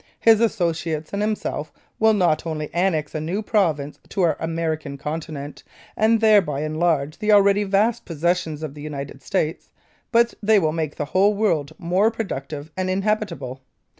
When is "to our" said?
4.09-4.35